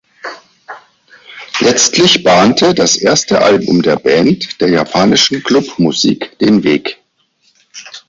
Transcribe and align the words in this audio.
Letztlich 1.59 2.23
bahnte 2.23 2.73
das 2.73 2.97
erste 2.97 3.39
Album 3.43 3.83
der 3.83 3.97
Band 3.97 4.59
der 4.59 4.69
japanischen 4.69 5.43
Club-Musik 5.43 6.39
den 6.39 6.63
Weg. 6.63 6.97